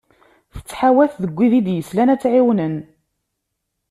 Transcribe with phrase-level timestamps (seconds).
[0.55, 2.75] Tettḥawat deg wid i d-yeslan ad tt-ɛiwnen.